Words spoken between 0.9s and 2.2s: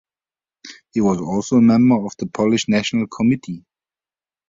He was also a member of